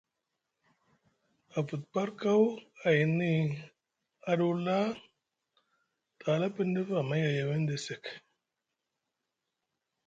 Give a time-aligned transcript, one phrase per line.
[1.57, 2.41] Avut par kaw
[2.87, 3.31] ayni
[4.31, 4.77] Adula
[6.17, 8.03] te hala piŋ ɗif amay a Yewende sek.